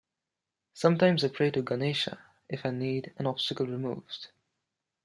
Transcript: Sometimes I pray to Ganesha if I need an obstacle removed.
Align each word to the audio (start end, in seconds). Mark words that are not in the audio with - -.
Sometimes 0.73 1.23
I 1.23 1.27
pray 1.27 1.51
to 1.51 1.61
Ganesha 1.61 2.17
if 2.49 2.65
I 2.65 2.71
need 2.71 3.13
an 3.19 3.27
obstacle 3.27 3.67
removed. 3.67 4.29